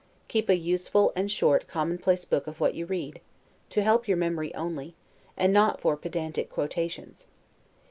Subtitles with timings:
[0.29, 3.21] Keep a useful and short commonplace book of what you read,
[3.69, 4.95] to help your memory only,
[5.37, 7.27] and not for pedantic quotations.